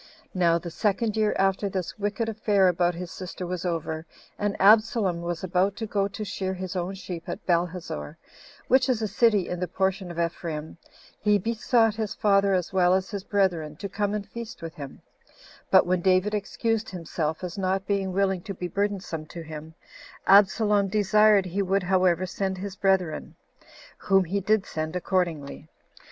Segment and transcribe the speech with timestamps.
[0.33, 4.07] Now the second year after this wicked affair about his sister was over,
[4.39, 8.17] and Absalom was about to go to shear his own sheep at Baalhazor,
[8.67, 10.79] which is a city in the portion of Ephraim,
[11.19, 15.03] he besought his father, as well as his brethren, to come and feast with him:
[15.69, 19.75] but when David excused himself, as not being willing to be burdensome to him,
[20.25, 23.35] Absalom desired he would however send his brethren;
[23.99, 25.69] whom he did send accordingly.